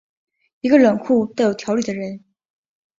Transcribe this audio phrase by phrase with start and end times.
[0.61, 2.23] 一个冷酷但有条理的人。